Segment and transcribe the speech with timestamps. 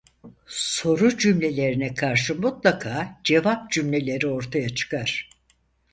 [0.47, 5.29] Soru cümlelerine karşı mutlaka cevap cümleleri ortaya çıkar.